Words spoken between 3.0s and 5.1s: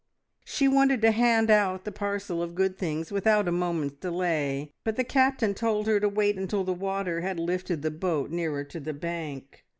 without a moment's delay, but the